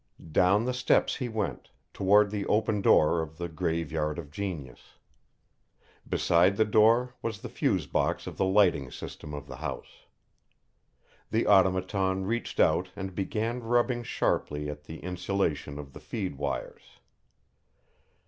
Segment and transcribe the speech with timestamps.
[0.31, 4.97] Down the steps he went, toward the open door of the Graveyard of Genius.
[6.09, 10.07] Beside the door was the fuse box of the lighting system of the house.
[11.29, 16.97] The Automaton reached out and began rubbing sharply at the insulation of the feed wires.